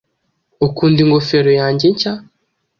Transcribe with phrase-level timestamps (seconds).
[0.65, 2.13] Ukunda ingofero yanjye nshya?